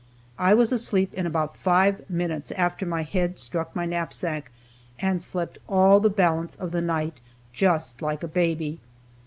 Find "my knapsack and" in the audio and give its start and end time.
3.75-5.21